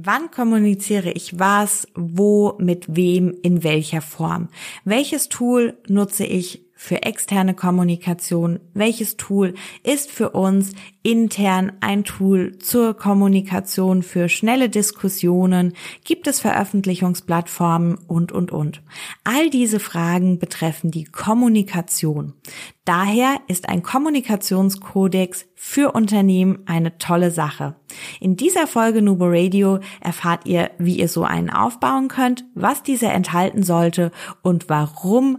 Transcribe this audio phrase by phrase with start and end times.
[0.00, 4.48] Wann kommuniziere ich was, wo, mit wem, in welcher Form?
[4.84, 8.60] Welches Tool nutze ich für externe Kommunikation?
[8.72, 15.72] Welches Tool ist für uns intern ein Tool zur Kommunikation für schnelle Diskussionen?
[16.04, 18.80] Gibt es Veröffentlichungsplattformen und, und, und?
[19.24, 22.34] All diese Fragen betreffen die Kommunikation.
[22.84, 27.74] Daher ist ein Kommunikationskodex für Unternehmen eine tolle Sache.
[28.20, 33.12] In dieser Folge Nubo Radio erfahrt ihr, wie ihr so einen aufbauen könnt, was dieser
[33.12, 35.38] enthalten sollte und warum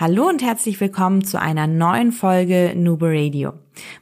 [0.00, 3.52] Hallo und herzlich willkommen zu einer neuen Folge Nubo Radio.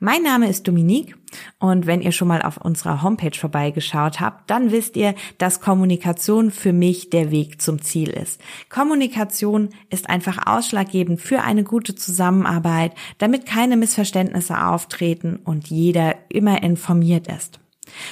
[0.00, 1.14] Mein Name ist Dominique
[1.60, 6.50] und wenn ihr schon mal auf unserer Homepage vorbeigeschaut habt, dann wisst ihr, dass Kommunikation
[6.50, 8.40] für mich der Weg zum Ziel ist.
[8.70, 16.64] Kommunikation ist einfach ausschlaggebend für eine gute Zusammenarbeit, damit keine Missverständnisse auftreten und jeder immer
[16.64, 17.60] informiert ist.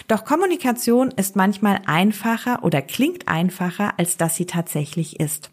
[0.08, 5.50] Doch Kommunikation ist manchmal einfacher oder klingt einfacher, als dass sie tatsächlich ist.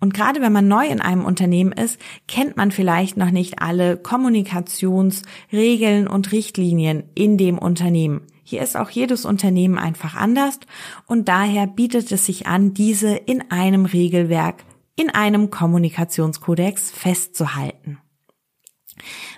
[0.00, 3.96] Und gerade wenn man neu in einem Unternehmen ist, kennt man vielleicht noch nicht alle
[3.96, 8.22] Kommunikationsregeln und Richtlinien in dem Unternehmen.
[8.44, 10.60] Hier ist auch jedes Unternehmen einfach anders
[11.06, 14.64] und daher bietet es sich an, diese in einem Regelwerk,
[14.96, 17.98] in einem Kommunikationskodex festzuhalten.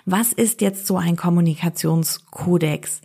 [0.05, 3.01] Was ist jetzt so ein Kommunikationskodex?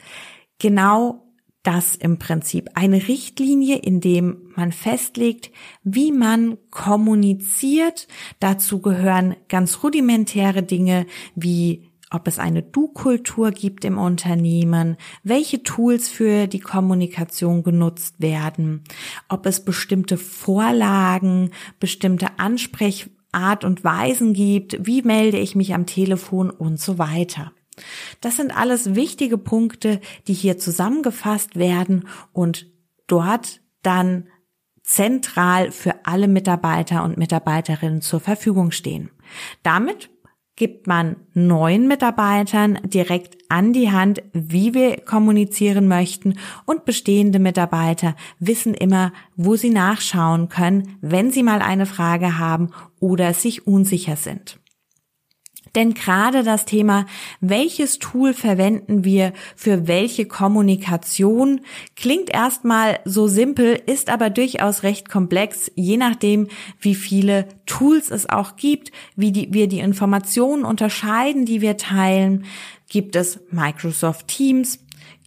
[0.60, 1.26] Genau
[1.62, 2.70] das im Prinzip.
[2.74, 5.50] Eine Richtlinie, in dem man festlegt,
[5.82, 8.08] wie man kommuniziert.
[8.38, 16.08] Dazu gehören ganz rudimentäre Dinge wie ob es eine Du-Kultur gibt im Unternehmen, welche Tools
[16.08, 18.82] für die Kommunikation genutzt werden,
[19.28, 26.50] ob es bestimmte Vorlagen, bestimmte Ansprechart und Weisen gibt, wie melde ich mich am Telefon
[26.50, 27.52] und so weiter.
[28.20, 32.66] Das sind alles wichtige Punkte, die hier zusammengefasst werden und
[33.06, 34.26] dort dann
[34.82, 39.10] zentral für alle Mitarbeiter und Mitarbeiterinnen zur Verfügung stehen.
[39.62, 40.10] Damit
[40.60, 46.34] gibt man neuen Mitarbeitern direkt an die Hand, wie wir kommunizieren möchten
[46.66, 52.72] und bestehende Mitarbeiter wissen immer, wo sie nachschauen können, wenn sie mal eine Frage haben
[52.98, 54.59] oder sich unsicher sind.
[55.74, 57.06] Denn gerade das Thema,
[57.40, 61.60] welches Tool verwenden wir für welche Kommunikation,
[61.96, 66.48] klingt erstmal so simpel, ist aber durchaus recht komplex, je nachdem,
[66.80, 72.44] wie viele Tools es auch gibt, wie die, wir die Informationen unterscheiden, die wir teilen.
[72.88, 74.80] Gibt es Microsoft Teams?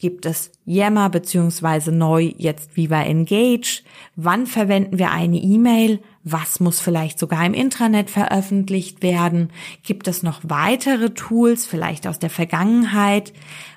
[0.03, 3.83] Gibt es Yammer beziehungsweise neu jetzt Viva Engage?
[4.17, 5.99] Wann verwenden wir eine E-Mail?
[6.25, 9.49] Was muss vielleicht sogar im Intranet veröffentlicht werden?
[9.83, 13.33] Gibt es noch weitere Tools, vielleicht aus der Vergangenheit?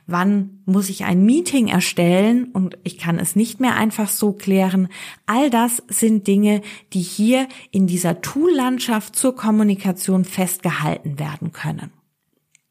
[0.07, 4.87] Wann muss ich ein Meeting erstellen und ich kann es nicht mehr einfach so klären?
[5.27, 6.61] All das sind Dinge,
[6.93, 11.91] die hier in dieser Toollandschaft zur Kommunikation festgehalten werden können.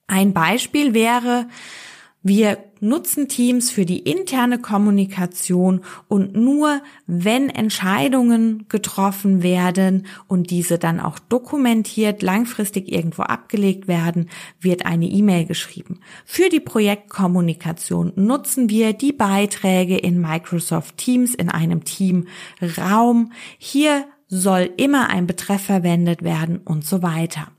[0.08, 1.48] Ein Beispiel wäre,
[2.28, 10.80] wir nutzen Teams für die interne Kommunikation und nur wenn Entscheidungen getroffen werden und diese
[10.80, 16.00] dann auch dokumentiert langfristig irgendwo abgelegt werden, wird eine E-Mail geschrieben.
[16.26, 23.34] Für die Projektkommunikation nutzen wir die Beiträge in Microsoft Teams in einem Teamraum.
[23.60, 27.50] Hier soll immer ein Betreff verwendet werden und so weiter.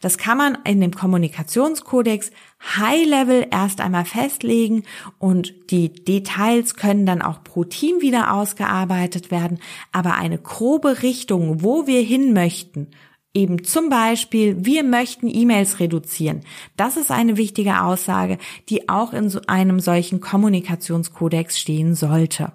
[0.00, 2.30] Das kann man in dem Kommunikationskodex
[2.76, 4.84] High-Level erst einmal festlegen
[5.18, 9.58] und die Details können dann auch pro Team wieder ausgearbeitet werden.
[9.92, 12.90] Aber eine grobe Richtung, wo wir hin möchten,
[13.34, 16.42] eben zum Beispiel, wir möchten E-Mails reduzieren.
[16.76, 18.38] Das ist eine wichtige Aussage,
[18.68, 22.52] die auch in so einem solchen Kommunikationskodex stehen sollte.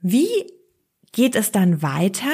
[0.00, 0.28] Wie
[1.12, 2.30] geht es dann weiter?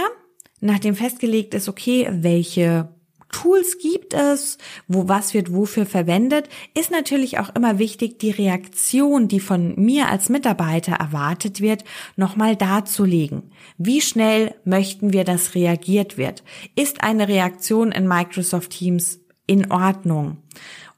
[0.63, 2.89] Nachdem festgelegt ist, okay, welche
[3.33, 9.27] Tools gibt es, wo was wird wofür verwendet, ist natürlich auch immer wichtig, die Reaktion,
[9.27, 11.83] die von mir als Mitarbeiter erwartet wird,
[12.15, 13.51] nochmal darzulegen.
[13.79, 16.45] Wie schnell möchten wir, dass reagiert wird?
[16.77, 20.43] Ist eine Reaktion in Microsoft Teams in Ordnung?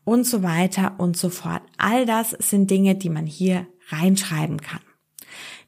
[0.03, 1.63] Und so weiter und so fort.
[1.79, 4.81] All das sind Dinge, die man hier reinschreiben kann.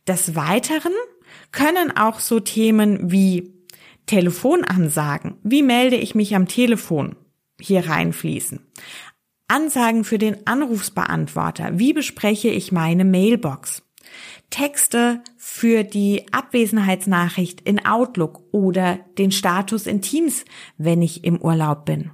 [0.06, 0.92] Des Weiteren
[1.52, 3.55] können auch so Themen wie
[4.06, 5.36] Telefonansagen.
[5.42, 7.16] Wie melde ich mich am Telefon?
[7.60, 8.60] Hier reinfließen.
[9.48, 11.78] Ansagen für den Anrufsbeantworter.
[11.78, 13.82] Wie bespreche ich meine Mailbox?
[14.50, 20.44] Texte für die Abwesenheitsnachricht in Outlook oder den Status in Teams,
[20.78, 22.10] wenn ich im Urlaub bin.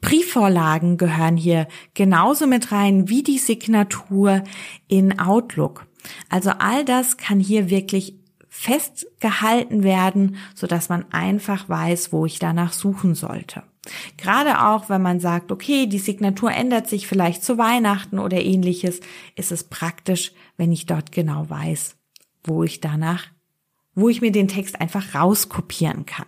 [0.00, 4.42] Briefvorlagen gehören hier genauso mit rein wie die Signatur
[4.88, 5.86] in Outlook.
[6.28, 8.23] Also all das kann hier wirklich
[8.56, 13.64] festgehalten werden, so dass man einfach weiß, wo ich danach suchen sollte.
[14.16, 19.00] Gerade auch, wenn man sagt, okay, die Signatur ändert sich vielleicht zu Weihnachten oder ähnliches,
[19.34, 21.96] ist es praktisch, wenn ich dort genau weiß,
[22.44, 23.26] wo ich danach,
[23.96, 26.26] wo ich mir den Text einfach rauskopieren kann.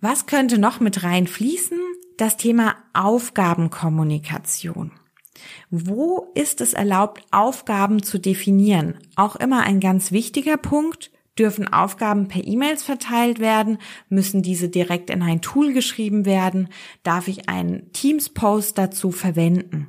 [0.00, 1.78] Was könnte noch mit reinfließen?
[2.18, 4.92] Das Thema Aufgabenkommunikation.
[5.70, 8.98] Wo ist es erlaubt, Aufgaben zu definieren?
[9.16, 11.10] Auch immer ein ganz wichtiger Punkt.
[11.38, 13.78] Dürfen Aufgaben per E-Mails verteilt werden?
[14.08, 16.68] Müssen diese direkt in ein Tool geschrieben werden?
[17.02, 19.88] Darf ich einen Teams-Post dazu verwenden?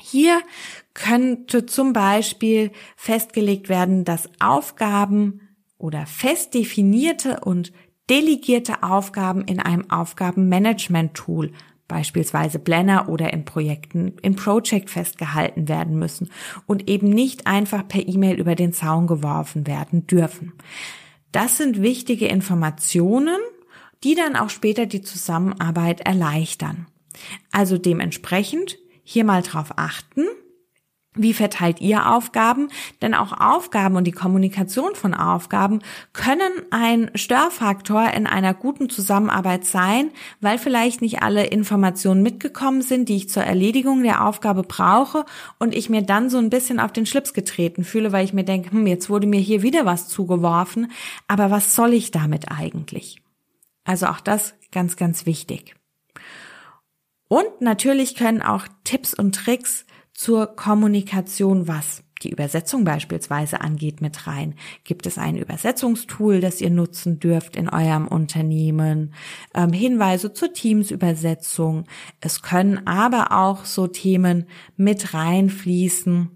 [0.00, 0.40] Hier
[0.94, 5.40] könnte zum Beispiel festgelegt werden, dass Aufgaben
[5.78, 7.72] oder fest definierte und
[8.08, 11.52] delegierte Aufgaben in einem Aufgabenmanagement-Tool
[11.90, 16.30] beispielsweise Planner oder in Projekten in Project festgehalten werden müssen
[16.66, 20.52] und eben nicht einfach per E-Mail über den Zaun geworfen werden dürfen.
[21.32, 23.38] Das sind wichtige Informationen,
[24.04, 26.86] die dann auch später die Zusammenarbeit erleichtern.
[27.50, 30.26] Also dementsprechend hier mal drauf achten,
[31.14, 32.68] wie verteilt ihr Aufgaben?
[33.02, 35.80] Denn auch Aufgaben und die Kommunikation von Aufgaben
[36.12, 43.08] können ein Störfaktor in einer guten Zusammenarbeit sein, weil vielleicht nicht alle Informationen mitgekommen sind,
[43.08, 45.24] die ich zur Erledigung der Aufgabe brauche
[45.58, 48.44] und ich mir dann so ein bisschen auf den Schlips getreten fühle, weil ich mir
[48.44, 50.92] denke, hm, jetzt wurde mir hier wieder was zugeworfen,
[51.26, 53.20] aber was soll ich damit eigentlich?
[53.82, 55.74] Also auch das ganz, ganz wichtig.
[57.26, 59.86] Und natürlich können auch Tipps und Tricks
[60.20, 64.54] zur Kommunikation, was die Übersetzung beispielsweise angeht, mit rein?
[64.84, 69.14] Gibt es ein Übersetzungstool, das ihr nutzen dürft in eurem Unternehmen?
[69.54, 71.84] Ähm, Hinweise zur Teams-Übersetzung.
[72.20, 74.44] Es können aber auch so Themen
[74.76, 76.28] mit reinfließen,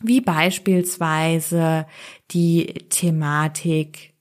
[0.00, 1.86] wie beispielsweise
[2.30, 4.14] die Thematik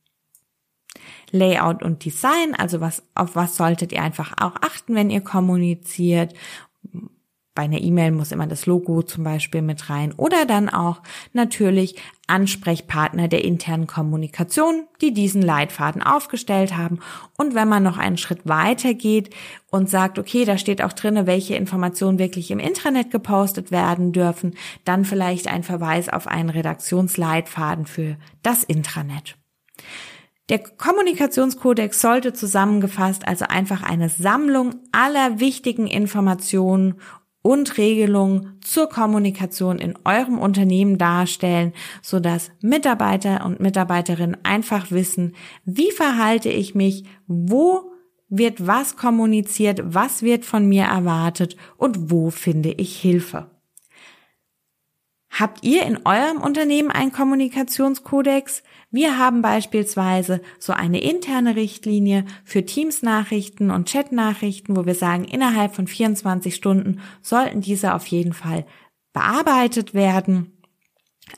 [1.32, 6.34] Layout und Design, also was, auf was solltet ihr einfach auch achten, wenn ihr kommuniziert
[7.56, 11.02] bei einer E-Mail muss immer das Logo zum Beispiel mit rein oder dann auch
[11.34, 11.96] natürlich
[12.28, 17.00] Ansprechpartner der internen Kommunikation, die diesen Leitfaden aufgestellt haben.
[17.38, 19.32] Und wenn man noch einen Schritt weiter geht
[19.72, 24.56] und sagt, okay, da steht auch drinne, welche Informationen wirklich im Intranet gepostet werden dürfen,
[24.86, 29.36] dann vielleicht ein Verweis auf einen Redaktionsleitfaden für das Intranet.
[30.50, 36.96] Der Kommunikationskodex sollte zusammengefasst also einfach eine Sammlung aller wichtigen Informationen
[37.42, 45.92] und Regelungen zur Kommunikation in eurem Unternehmen darstellen, sodass Mitarbeiter und Mitarbeiterinnen einfach wissen, wie
[45.92, 47.92] verhalte ich mich, wo
[48.28, 53.59] wird was kommuniziert, was wird von mir erwartet und wo finde ich Hilfe.
[55.40, 58.62] Habt ihr in eurem Unternehmen einen Kommunikationskodex?
[58.92, 65.74] Wir haben beispielsweise so eine interne Richtlinie für Teams-Nachrichten und Chat-Nachrichten, wo wir sagen, innerhalb
[65.74, 68.66] von 24 Stunden sollten diese auf jeden Fall
[69.14, 70.58] bearbeitet werden.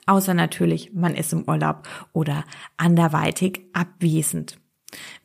[0.08, 2.44] Außer natürlich, man ist im Urlaub oder
[2.78, 4.58] anderweitig abwesend.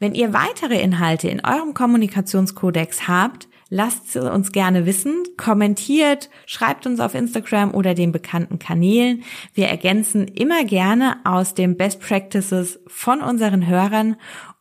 [0.01, 7.01] Wenn ihr weitere Inhalte in eurem Kommunikationskodex habt, Lasst uns gerne wissen, kommentiert, schreibt uns
[7.01, 9.25] auf Instagram oder den bekannten Kanälen.
[9.55, 14.17] Wir ergänzen immer gerne aus den Best Practices von unseren Hörern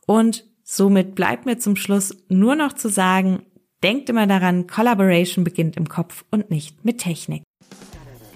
[0.06, 3.42] und somit bleibt mir zum Schluss nur noch zu sagen,
[3.84, 7.44] denkt immer daran, Collaboration beginnt im Kopf und nicht mit Technik.